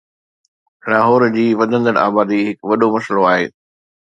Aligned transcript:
لاهور 0.91 1.21
جي 1.35 1.45
وڌندڙ 1.59 1.93
آبادي 2.07 2.39
هڪ 2.47 2.57
وڏو 2.69 2.87
مسئلو 2.95 3.21
آهي 3.33 3.45